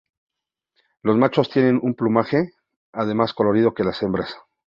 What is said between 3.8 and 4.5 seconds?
las hembras.